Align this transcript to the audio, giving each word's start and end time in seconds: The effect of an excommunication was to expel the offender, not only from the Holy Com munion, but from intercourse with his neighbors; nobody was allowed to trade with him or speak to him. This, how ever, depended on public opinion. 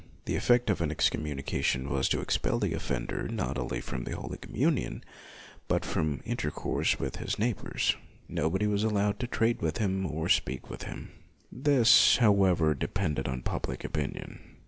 The 0.25 0.35
effect 0.35 0.71
of 0.71 0.81
an 0.81 0.89
excommunication 0.89 1.87
was 1.87 2.09
to 2.09 2.21
expel 2.21 2.57
the 2.57 2.73
offender, 2.73 3.27
not 3.27 3.59
only 3.59 3.81
from 3.81 4.03
the 4.03 4.15
Holy 4.15 4.39
Com 4.39 4.55
munion, 4.55 5.03
but 5.67 5.85
from 5.85 6.21
intercourse 6.25 6.97
with 6.99 7.17
his 7.17 7.37
neighbors; 7.37 7.95
nobody 8.27 8.65
was 8.65 8.83
allowed 8.83 9.19
to 9.19 9.27
trade 9.27 9.61
with 9.61 9.77
him 9.77 10.07
or 10.07 10.27
speak 10.27 10.67
to 10.69 10.87
him. 10.87 11.11
This, 11.51 12.17
how 12.17 12.45
ever, 12.45 12.73
depended 12.73 13.27
on 13.27 13.43
public 13.43 13.83
opinion. 13.83 14.39